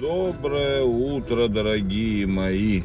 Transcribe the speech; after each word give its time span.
Доброе 0.00 0.82
утро, 0.82 1.48
дорогие 1.48 2.26
мои. 2.26 2.84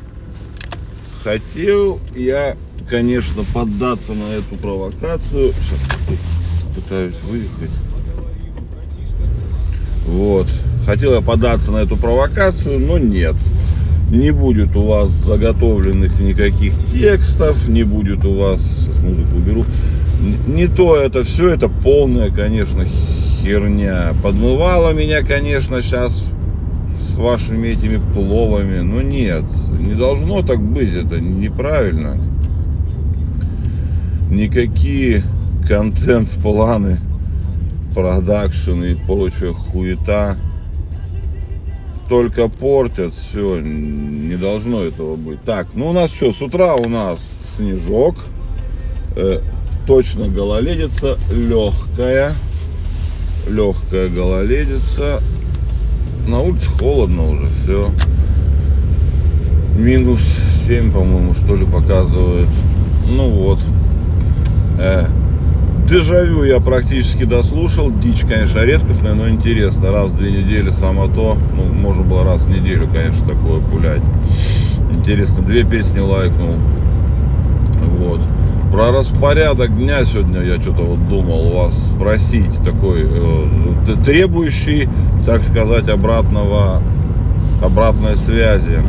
Хотел 1.23 2.01
я, 2.13 2.57
конечно, 2.89 3.43
поддаться 3.53 4.11
на 4.11 4.33
эту 4.33 4.55
провокацию. 4.61 5.53
Сейчас 5.53 5.79
пытаюсь 6.75 7.15
выехать. 7.23 7.71
Вот. 10.07 10.47
Хотел 10.85 11.13
я 11.13 11.21
податься 11.21 11.71
на 11.71 11.77
эту 11.77 11.95
провокацию, 11.95 12.81
но 12.81 12.97
нет. 12.97 13.35
Не 14.11 14.31
будет 14.31 14.75
у 14.75 14.81
вас 14.81 15.11
заготовленных 15.11 16.19
никаких 16.19 16.73
текстов, 16.93 17.69
не 17.69 17.83
будет 17.83 18.25
у 18.25 18.35
вас, 18.35 18.61
сейчас 18.61 18.95
музыку 18.97 19.37
уберу, 19.37 19.65
не 20.47 20.67
то 20.67 20.97
это 20.97 21.23
все, 21.23 21.47
это 21.47 21.69
полная, 21.69 22.29
конечно, 22.29 22.85
херня. 23.41 24.13
Подмывало 24.21 24.91
меня, 24.91 25.23
конечно, 25.23 25.81
сейчас 25.81 26.21
с 26.99 27.17
вашими 27.17 27.69
этими 27.69 27.99
пловами, 28.13 28.79
но 28.79 29.01
нет, 29.01 29.45
не 29.79 29.93
должно 29.93 30.41
так 30.41 30.61
быть, 30.61 30.93
это 30.93 31.19
неправильно. 31.19 32.19
Никакие 34.29 35.23
контент-планы, 35.67 36.99
продакшены 37.93 38.91
и 38.91 38.95
прочая 38.95 39.53
хуета 39.53 40.37
только 42.07 42.49
портят 42.49 43.13
все, 43.13 43.59
не 43.59 44.35
должно 44.35 44.83
этого 44.83 45.15
быть. 45.15 45.41
Так, 45.41 45.67
ну 45.73 45.89
у 45.89 45.93
нас 45.93 46.11
что, 46.11 46.31
с 46.33 46.41
утра 46.41 46.75
у 46.75 46.89
нас 46.89 47.19
снежок, 47.55 48.15
э, 49.15 49.39
точно 49.87 50.27
гололедица, 50.27 51.17
легкая, 51.31 52.33
легкая 53.49 54.09
гололедица, 54.09 55.21
на 56.27 56.39
улице 56.39 56.67
холодно 56.79 57.29
уже, 57.29 57.47
все. 57.63 57.91
Минус 59.77 60.21
7, 60.67 60.91
по-моему, 60.91 61.33
что 61.33 61.55
ли, 61.55 61.65
показывает. 61.65 62.47
Ну 63.09 63.29
вот. 63.29 63.59
Э, 64.79 65.07
Дежавю 65.87 66.43
я 66.43 66.59
практически 66.59 67.25
дослушал. 67.25 67.91
Дичь, 67.91 68.21
конечно, 68.21 68.59
редкостная, 68.59 69.13
но 69.13 69.29
интересно. 69.29 69.91
Раз 69.91 70.09
в 70.09 70.17
две 70.17 70.31
недели 70.31 70.71
само 70.71 71.07
то. 71.07 71.37
Ну, 71.55 71.71
можно 71.71 72.03
было 72.03 72.23
раз 72.23 72.41
в 72.41 72.49
неделю, 72.49 72.87
конечно, 72.91 73.27
такое 73.27 73.61
пулять. 73.61 74.01
Интересно, 74.91 75.43
две 75.43 75.63
песни 75.63 75.99
лайкнул. 75.99 76.55
Вот. 77.99 78.21
Про 78.75 78.91
распорядок 78.91 79.73
дня 79.77 80.03
сегодня 80.03 80.41
я 80.41 80.59
что-то 80.59 80.81
вот 80.81 81.07
думал 81.07 81.49
вас 81.51 81.85
спросить. 81.85 82.61
Такой 82.61 83.07
э, 83.09 84.03
требующий, 84.03 84.89
так 85.25 85.43
сказать, 85.43 85.87
обратного, 85.87 86.81
обратной 87.63 88.17
связи. 88.17 88.79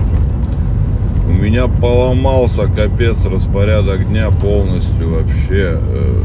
У 1.29 1.33
меня 1.33 1.69
поломался 1.69 2.63
капец 2.63 3.27
распорядок 3.27 4.09
дня 4.09 4.33
полностью 4.33 5.09
вообще. 5.09 5.79
Э, 5.81 6.23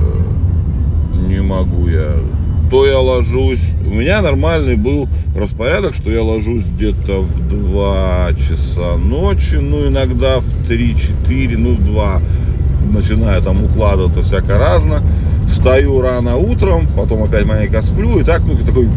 не 1.28 1.44
могу 1.44 1.88
я. 1.88 2.16
То 2.72 2.88
я 2.88 2.98
ложусь. 2.98 3.62
У 3.86 3.94
меня 3.94 4.24
нормальный 4.24 4.76
был 4.76 5.08
распорядок, 5.38 5.94
что 5.94 6.10
я 6.10 6.24
ложусь 6.24 6.64
где-то 6.64 7.22
в 7.22 7.48
2 7.48 8.30
часа 8.40 8.98
ночи, 8.98 9.58
ну 9.58 9.88
иногда 9.88 10.40
в 10.40 10.68
3-4, 10.68 11.58
ну 11.60 11.76
в 11.76 11.86
2 11.86 12.22
начинаю 12.92 13.42
там 13.42 13.64
укладываться 13.64 14.22
всяко 14.22 14.58
разно. 14.58 15.02
Встаю 15.50 16.02
рано 16.02 16.38
утром, 16.38 16.88
потом 16.96 17.24
опять 17.24 17.46
маленько 17.46 17.82
сплю, 17.82 18.20
и 18.20 18.24
так, 18.24 18.42
ну, 18.46 18.56
такой 18.58 18.88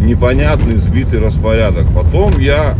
непонятный, 0.00 0.76
сбитый 0.76 1.20
распорядок. 1.20 1.86
Потом 1.94 2.38
я, 2.38 2.74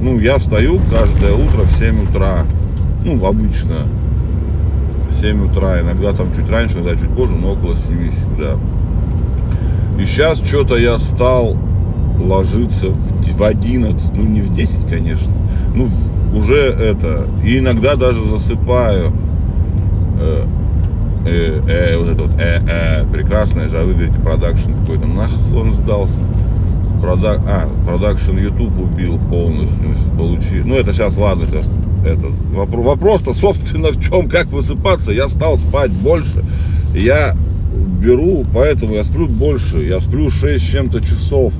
ну, 0.00 0.18
я 0.18 0.38
встаю 0.38 0.80
каждое 0.90 1.34
утро 1.34 1.62
в 1.62 1.78
7 1.78 2.08
утра, 2.08 2.44
ну, 3.04 3.24
обычно, 3.26 3.86
7 5.20 5.50
утра, 5.50 5.80
иногда 5.80 6.12
там 6.12 6.34
чуть 6.34 6.48
раньше, 6.50 6.78
иногда 6.78 6.96
чуть 6.96 7.10
позже, 7.10 7.34
но 7.34 7.52
около 7.52 7.76
7 7.76 8.10
всегда. 8.10 8.56
И 9.98 10.04
сейчас 10.04 10.38
что-то 10.38 10.76
я 10.76 10.98
стал 10.98 11.56
ложиться 12.18 12.88
в 12.88 13.42
11, 13.42 14.14
ну 14.14 14.22
не 14.22 14.40
в 14.40 14.52
10, 14.52 14.88
конечно, 14.88 15.32
ну 15.74 15.88
уже 16.34 16.56
это, 16.56 17.26
и 17.44 17.58
иногда 17.58 17.96
даже 17.96 18.20
засыпаю. 18.24 19.12
Э, 20.20 20.46
э, 21.26 21.60
э, 21.68 21.96
вот 21.96 22.08
это 22.08 22.22
вот, 22.22 22.40
э, 22.40 22.60
э, 22.66 23.04
прекрасное 23.12 23.68
же, 23.68 23.78
а 23.78 23.84
вы 23.84 23.94
говорите, 23.94 24.18
продакшн 24.18 24.72
какой-то, 24.80 25.06
нахуй 25.06 25.60
он 25.60 25.74
сдался. 25.74 26.20
Продак, 27.00 27.40
а, 27.46 27.68
продакшн 27.86 28.36
YouTube 28.36 28.76
убил 28.80 29.18
полностью, 29.30 29.94
получил. 30.16 30.66
Ну 30.66 30.74
это 30.74 30.92
сейчас, 30.92 31.16
ладно, 31.16 31.46
сейчас 31.46 31.68
этот 32.04 32.32
вопрос. 32.52 32.86
Вопрос-то, 32.86 33.34
собственно, 33.34 33.88
в 33.88 34.00
чем, 34.00 34.28
как 34.28 34.46
высыпаться. 34.46 35.12
Я 35.12 35.28
стал 35.28 35.58
спать 35.58 35.92
больше. 35.92 36.44
Я 36.94 37.36
беру, 38.00 38.44
поэтому 38.52 38.94
я 38.94 39.04
сплю 39.04 39.28
больше. 39.28 39.78
Я 39.84 40.00
сплю 40.00 40.30
6 40.30 40.64
с 40.64 40.68
чем-то 40.68 41.00
часов 41.00 41.52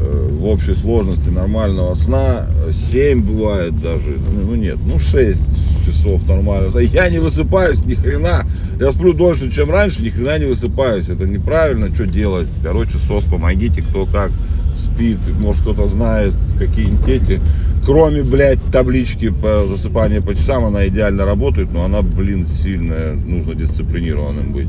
э, 0.00 0.28
в 0.30 0.46
общей 0.46 0.76
сложности 0.76 1.28
нормального 1.28 1.94
сна. 1.96 2.46
7 2.92 3.20
бывает 3.22 3.80
даже. 3.80 4.16
Ну 4.46 4.54
нет, 4.54 4.78
ну 4.86 5.00
6 5.00 5.42
часов 5.84 6.26
нормально. 6.28 6.76
Я 6.78 7.08
не 7.08 7.18
высыпаюсь 7.18 7.84
ни 7.84 7.94
хрена. 7.94 8.44
Я 8.78 8.92
сплю 8.92 9.12
дольше, 9.12 9.50
чем 9.50 9.70
раньше, 9.70 10.02
ни 10.02 10.08
хрена 10.08 10.38
не 10.38 10.46
высыпаюсь. 10.46 11.08
Это 11.08 11.26
неправильно, 11.26 11.94
что 11.94 12.06
делать. 12.06 12.48
Короче, 12.62 12.98
СОС, 12.98 13.24
помогите, 13.24 13.82
кто 13.82 14.06
как 14.06 14.30
спит. 14.74 15.18
Может 15.38 15.62
кто-то 15.62 15.86
знает, 15.86 16.34
какие-нибудь 16.58 17.08
эти 17.08 17.40
Кроме, 17.84 18.22
блядь, 18.22 18.62
таблички 18.70 19.30
по 19.30 19.66
засыпанию 19.66 20.22
по 20.22 20.36
часам, 20.36 20.64
она 20.66 20.86
идеально 20.86 21.24
работает, 21.24 21.72
но 21.72 21.84
она, 21.84 22.02
блин, 22.02 22.46
сильная, 22.46 23.14
нужно 23.14 23.56
дисциплинированным 23.56 24.52
быть. 24.52 24.68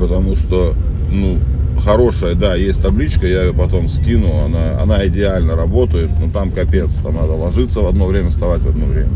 Потому 0.00 0.34
что, 0.36 0.74
ну, 1.12 1.38
хорошая, 1.80 2.34
да, 2.34 2.54
есть 2.54 2.80
табличка, 2.80 3.26
я 3.26 3.44
ее 3.44 3.54
потом 3.54 3.88
скину, 3.88 4.44
она, 4.44 4.80
она 4.80 5.06
идеально 5.06 5.56
работает, 5.56 6.10
но 6.20 6.30
там 6.30 6.50
капец, 6.50 6.94
там 7.02 7.16
надо 7.16 7.32
ложиться 7.32 7.80
в 7.80 7.86
одно 7.86 8.06
время, 8.06 8.30
вставать 8.30 8.62
в 8.62 8.68
одно 8.68 8.86
время. 8.86 9.10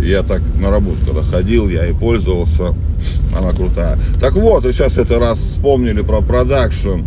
Я 0.00 0.22
так 0.22 0.42
на 0.60 0.70
работу 0.70 0.98
когда 1.06 1.22
ходил, 1.22 1.68
я 1.68 1.86
и 1.86 1.92
пользовался, 1.92 2.74
она 3.36 3.50
крутая. 3.50 3.98
Так 4.20 4.34
вот, 4.34 4.64
и 4.66 4.72
сейчас 4.72 4.98
это 4.98 5.18
раз 5.18 5.38
вспомнили 5.38 6.02
про 6.02 6.20
продакшн, 6.20 7.02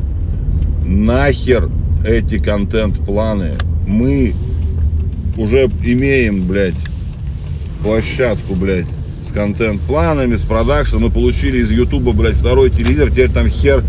нахер 0.85 1.69
эти 2.07 2.39
контент-планы, 2.39 3.53
мы 3.85 4.33
уже 5.37 5.69
имеем, 5.83 6.47
блядь, 6.47 6.75
площадку, 7.83 8.55
блядь, 8.55 8.87
с 9.27 9.31
контент-планами, 9.31 10.35
с 10.35 10.41
продакшеном. 10.41 11.03
Мы 11.03 11.11
получили 11.11 11.59
из 11.59 11.71
Ютуба, 11.71 12.11
блядь, 12.11 12.35
второй 12.35 12.69
телевизор. 12.69 13.09
Теперь 13.09 13.29
там 13.29 13.47
хер 13.47 13.83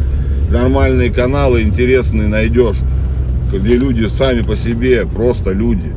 нормальные 0.50 1.10
каналы 1.10 1.62
интересные 1.62 2.28
найдешь, 2.28 2.78
где 3.52 3.76
люди 3.76 4.06
сами 4.08 4.42
по 4.42 4.56
себе, 4.56 5.06
просто 5.06 5.52
люди. 5.52 5.92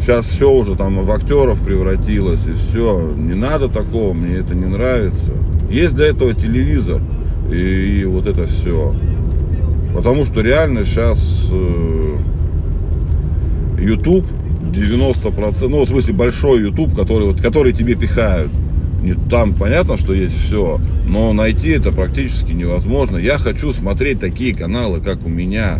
Сейчас 0.00 0.26
все 0.26 0.50
уже 0.50 0.74
там 0.74 1.04
в 1.04 1.10
актеров 1.10 1.60
превратилось 1.60 2.46
и 2.46 2.52
все. 2.52 3.12
Не 3.16 3.34
надо 3.34 3.68
такого, 3.68 4.12
мне 4.14 4.36
это 4.36 4.54
не 4.54 4.66
нравится. 4.66 5.32
Есть 5.70 5.94
для 5.94 6.06
этого 6.06 6.34
телевизор 6.34 7.02
и, 7.50 8.00
и 8.00 8.04
вот 8.04 8.26
это 8.26 8.46
все. 8.46 8.94
Потому 9.94 10.24
что 10.24 10.40
реально 10.40 10.84
сейчас 10.84 11.18
э, 11.50 12.16
YouTube 13.80 14.24
90%, 14.72 15.68
ну, 15.68 15.84
в 15.84 15.88
смысле, 15.88 16.14
большой 16.14 16.60
YouTube, 16.62 16.94
который, 16.94 17.26
вот, 17.26 17.40
который 17.40 17.72
тебе 17.72 17.94
пихают. 17.94 18.50
Там 19.30 19.54
понятно, 19.54 19.96
что 19.96 20.12
есть 20.12 20.36
все, 20.46 20.80
но 21.06 21.32
найти 21.32 21.68
это 21.68 21.92
практически 21.92 22.52
невозможно. 22.52 23.16
Я 23.16 23.38
хочу 23.38 23.72
смотреть 23.72 24.20
такие 24.20 24.54
каналы, 24.54 25.00
как 25.00 25.24
у 25.24 25.28
меня. 25.28 25.78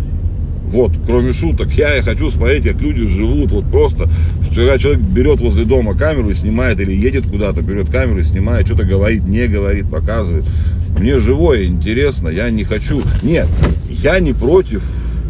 Вот, 0.70 0.92
кроме 1.06 1.32
шуток, 1.32 1.72
я 1.72 1.96
и 1.96 2.02
хочу 2.02 2.30
смотреть, 2.30 2.64
как 2.64 2.80
люди 2.82 3.06
живут. 3.06 3.52
Вот 3.52 3.70
просто, 3.70 4.08
когда 4.54 4.78
человек 4.78 5.00
берет 5.00 5.40
возле 5.40 5.64
дома 5.64 5.96
камеру 5.96 6.30
и 6.30 6.34
снимает, 6.34 6.78
или 6.78 6.92
едет 6.92 7.26
куда-то, 7.26 7.62
берет 7.62 7.90
камеру 7.90 8.20
и 8.20 8.24
снимает, 8.24 8.66
что-то 8.66 8.84
говорит, 8.84 9.24
не 9.24 9.46
говорит, 9.46 9.90
показывает. 9.90 10.44
Мне 10.98 11.18
живое 11.18 11.64
интересно, 11.64 12.28
я 12.28 12.50
не 12.50 12.64
хочу. 12.64 13.02
Нет, 13.22 13.48
я 13.88 14.20
не 14.20 14.34
против 14.34 14.82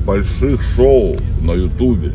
больших 0.05 0.61
шоу 0.75 1.17
на 1.43 1.53
ютубе. 1.53 2.13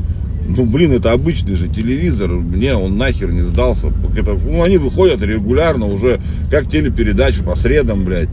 Ну, 0.48 0.66
блин, 0.66 0.92
это 0.92 1.12
обычный 1.12 1.56
же 1.56 1.68
телевизор, 1.68 2.30
мне 2.30 2.76
он 2.76 2.98
нахер 2.98 3.32
не 3.32 3.44
сдался. 3.44 3.92
Это, 4.18 4.34
ну, 4.34 4.62
они 4.62 4.78
выходят 4.78 5.22
регулярно 5.22 5.88
уже, 5.88 6.20
как 6.52 6.70
телепередачи 6.70 7.42
по 7.42 7.56
средам, 7.56 8.04
блядь. 8.04 8.30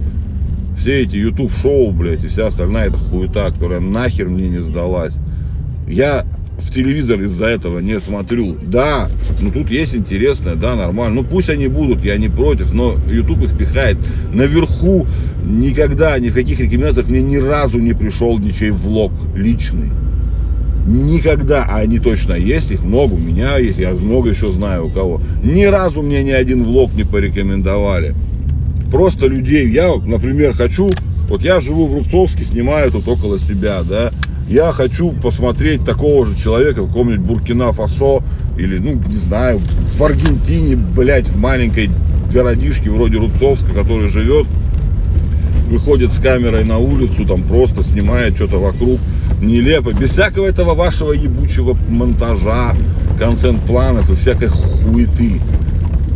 Все 0.77 1.03
эти 1.03 1.17
YouTube 1.17 1.53
шоу, 1.61 1.93
блядь, 1.93 2.25
и 2.25 2.29
вся 2.29 2.47
остальная 2.47 2.89
эта 2.89 2.97
хуета, 2.97 3.51
которая 3.53 3.81
нахер 3.81 4.29
мне 4.29 4.49
не 4.49 4.61
сдалась. 4.61 5.17
Я 5.87 6.25
в 6.59 6.71
телевизор 6.71 7.21
из-за 7.21 7.47
этого 7.47 7.81
не 7.81 7.99
смотрю. 8.01 8.57
Да, 8.63 9.09
ну 9.41 9.51
тут 9.51 9.71
есть 9.71 9.95
интересное, 9.95 10.55
да, 10.55 10.77
нормально. 10.77 11.23
Ну 11.23 11.25
пусть 11.25 11.49
они 11.49 11.69
будут, 11.69 12.05
я 12.05 12.17
не 12.17 12.29
против, 12.29 12.73
но 12.73 12.97
YouTube 13.11 13.43
их 13.43 13.57
пихает. 13.57 13.99
Наверху 14.33 15.07
никогда, 15.45 16.19
ни 16.19 16.29
в 16.29 16.35
каких 16.35 16.61
рекомендациях 16.61 17.09
мне 17.09 17.23
ни 17.23 17.37
разу 17.37 17.79
не 17.79 17.93
пришел 17.93 18.39
ничей 18.39 18.71
влог 18.71 19.13
личный. 19.35 19.91
Никогда, 20.87 21.65
а 21.69 21.77
они 21.79 21.99
точно 21.99 22.35
есть, 22.35 22.71
их 22.71 22.83
много, 22.83 23.15
у 23.15 23.19
меня 23.19 23.59
есть, 23.59 23.79
я 23.79 23.93
много 23.93 24.31
еще 24.31 24.51
знаю 24.53 24.87
у 24.87 24.91
кого. 24.91 25.21
Ни 25.43 25.65
разу 25.65 26.03
мне 26.03 26.23
ни 26.23 26.31
один 26.31 26.65
влог 26.65 26.93
не 26.95 27.05
порекомендовали. 27.05 28.15
Просто 28.91 29.27
людей, 29.27 29.71
я, 29.71 29.95
например, 30.05 30.55
хочу, 30.55 30.91
вот 31.29 31.43
я 31.43 31.61
живу 31.61 31.87
в 31.87 31.95
Рубцовске, 31.95 32.43
снимаю 32.43 32.91
тут 32.91 33.07
около 33.07 33.39
себя, 33.39 33.83
да, 33.83 34.11
я 34.49 34.73
хочу 34.73 35.13
посмотреть 35.13 35.85
такого 35.85 36.27
же 36.27 36.37
человека 36.37 36.83
в 36.83 36.89
каком-нибудь 36.89 37.25
Буркина-Фасо 37.25 38.23
или, 38.59 38.79
ну, 38.79 38.95
не 38.95 39.17
знаю, 39.17 39.61
в 39.97 40.03
Аргентине, 40.03 40.75
блядь, 40.75 41.29
в 41.29 41.39
маленькой 41.39 41.89
городишке 42.33 42.91
вроде 42.91 43.19
Рубцовска, 43.19 43.73
который 43.73 44.09
живет, 44.09 44.47
выходит 45.71 46.13
с 46.13 46.21
камерой 46.21 46.65
на 46.65 46.79
улицу, 46.79 47.25
там 47.25 47.43
просто 47.43 47.85
снимает 47.85 48.35
что-то 48.37 48.59
вокруг, 48.59 48.99
нелепо, 49.41 49.93
без 49.93 50.11
всякого 50.11 50.47
этого 50.47 50.75
вашего 50.75 51.13
ебучего 51.13 51.79
монтажа, 51.89 52.75
контент-планов 53.19 54.11
и 54.11 54.17
всякой 54.17 54.49
хуеты. 54.49 55.41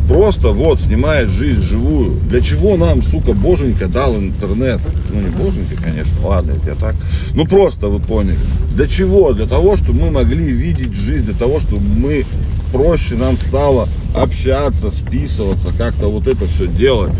Просто 0.08 0.48
вот 0.48 0.80
снимает 0.80 1.30
жизнь 1.30 1.62
живую. 1.62 2.20
Для 2.28 2.42
чего 2.42 2.76
нам, 2.76 3.02
сука, 3.02 3.32
боженька 3.32 3.86
дал 3.86 4.16
интернет? 4.16 4.80
Ну 5.10 5.20
не 5.20 5.30
боженька, 5.30 5.82
конечно, 5.82 6.12
ладно, 6.22 6.52
я 6.66 6.74
так. 6.74 6.94
Ну 7.32 7.46
просто 7.46 7.88
вы 7.88 8.00
поняли. 8.00 8.36
Для 8.74 8.86
чего? 8.86 9.32
Для 9.32 9.46
того, 9.46 9.76
чтобы 9.76 10.00
мы 10.00 10.10
могли 10.10 10.44
видеть 10.44 10.94
жизнь, 10.94 11.24
для 11.24 11.34
того, 11.34 11.58
чтобы 11.58 11.82
мы 11.86 12.26
проще 12.70 13.14
нам 13.14 13.38
стало 13.38 13.88
общаться, 14.14 14.90
списываться, 14.90 15.68
как-то 15.78 16.08
вот 16.08 16.26
это 16.26 16.44
все 16.46 16.66
делать. 16.66 17.12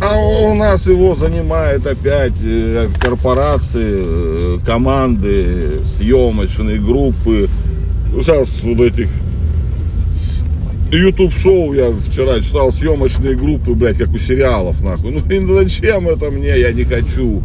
А 0.00 0.16
у 0.16 0.54
нас 0.54 0.86
его 0.86 1.16
занимает 1.16 1.84
опять 1.84 2.40
э, 2.44 2.88
корпорации, 3.00 4.02
э, 4.04 4.58
команды, 4.64 5.80
съемочные 5.84 6.78
группы. 6.78 7.48
Ну, 8.12 8.22
Сейчас 8.22 8.48
вот 8.62 8.80
этих 8.80 9.08
YouTube 10.92 11.34
шоу 11.34 11.72
я 11.74 11.90
вчера 11.90 12.40
читал 12.40 12.72
съемочные 12.72 13.34
группы, 13.34 13.72
блядь, 13.72 13.98
как 13.98 14.10
у 14.10 14.18
сериалов, 14.18 14.80
нахуй. 14.82 15.10
Ну 15.10 15.20
и 15.28 15.64
зачем 15.64 16.08
это 16.08 16.30
мне? 16.30 16.58
Я 16.58 16.72
не 16.72 16.84
хочу. 16.84 17.42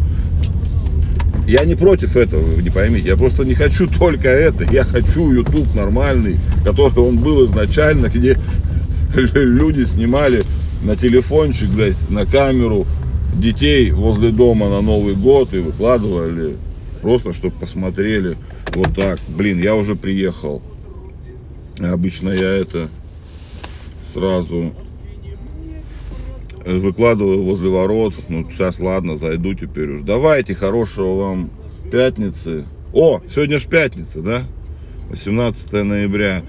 Я 1.48 1.66
не 1.66 1.74
против 1.74 2.16
этого, 2.16 2.40
вы 2.40 2.62
не 2.62 2.70
поймите. 2.70 3.10
Я 3.10 3.18
просто 3.18 3.46
не 3.46 3.56
хочу 3.56 3.88
только 3.88 4.30
это. 4.30 4.64
Я 4.72 4.84
хочу 4.84 5.32
YouTube 5.32 5.74
нормальный, 5.74 6.38
который 6.64 7.00
он 7.00 7.18
был 7.18 7.48
изначально, 7.48 8.10
где 8.10 8.38
люди 9.34 9.86
снимали 9.86 10.44
на 10.84 10.96
телефончик, 10.96 11.70
блядь, 11.70 12.10
на 12.10 12.26
камеру 12.26 12.86
детей 13.36 13.92
возле 13.92 14.30
дома 14.30 14.70
на 14.70 14.82
Новый 14.82 15.16
год 15.16 15.54
и 15.54 15.60
выкладывали 15.60 16.58
просто, 17.02 17.34
чтобы 17.34 17.56
посмотрели 17.56 18.38
вот 18.76 18.96
так. 18.96 19.20
Блин, 19.28 19.62
я 19.62 19.76
уже 19.76 19.96
приехал. 19.96 20.62
Обычно 21.80 22.30
я 22.30 22.50
это 22.50 22.90
сразу 24.14 24.74
выкладываю 26.66 27.44
возле 27.44 27.70
ворот. 27.70 28.14
Ну, 28.30 28.48
сейчас, 28.52 28.80
ладно, 28.80 29.18
зайду 29.18 29.54
теперь 29.54 29.90
уж. 29.90 30.02
Давайте, 30.02 30.56
хорошего 30.56 31.20
вам 31.20 31.50
пятницы. 31.92 32.66
О, 32.94 33.22
сегодня 33.34 33.60
ж 33.60 33.66
пятница, 33.66 34.22
да? 34.22 34.46
18 35.10 35.72
ноября. 35.84 36.44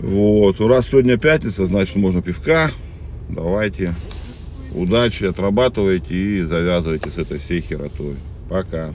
Вот, 0.00 0.60
раз 0.60 0.88
сегодня 0.88 1.16
пятница, 1.16 1.66
значит 1.66 1.96
можно 1.96 2.22
пивка. 2.22 2.70
Давайте. 3.32 3.94
Удачи, 4.74 5.24
отрабатывайте 5.24 6.14
и 6.14 6.42
завязывайте 6.42 7.10
с 7.10 7.18
этой 7.18 7.38
всей 7.38 7.60
херотой. 7.60 8.16
Пока. 8.48 8.92